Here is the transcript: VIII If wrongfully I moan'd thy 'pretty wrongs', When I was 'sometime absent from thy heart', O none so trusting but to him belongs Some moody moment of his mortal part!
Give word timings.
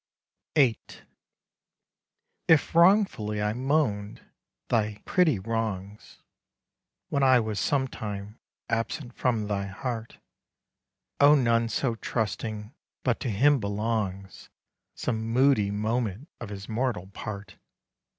VIII 0.55 0.79
If 2.47 2.73
wrongfully 2.73 3.39
I 3.39 3.53
moan'd 3.53 4.21
thy 4.69 4.97
'pretty 5.05 5.37
wrongs', 5.37 6.23
When 7.09 7.21
I 7.21 7.39
was 7.39 7.59
'sometime 7.59 8.39
absent 8.67 9.13
from 9.13 9.45
thy 9.45 9.67
heart', 9.67 10.17
O 11.19 11.35
none 11.35 11.69
so 11.69 11.93
trusting 11.93 12.73
but 13.03 13.19
to 13.19 13.29
him 13.29 13.59
belongs 13.59 14.49
Some 14.95 15.21
moody 15.21 15.69
moment 15.69 16.29
of 16.39 16.49
his 16.49 16.67
mortal 16.67 17.05
part! 17.13 17.57